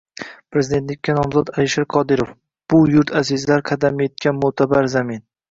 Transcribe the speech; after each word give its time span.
Prezidentlikka 0.53 1.13
nomzod 1.17 1.51
Alisher 1.55 1.85
Qodirov: 1.97 2.31
“Bu 2.75 2.81
yurt 2.95 3.15
azizlar 3.21 3.65
qadami 3.73 4.09
yetgan 4.11 4.43
mo‘’tabar 4.43 4.93
zamin” 4.97 5.25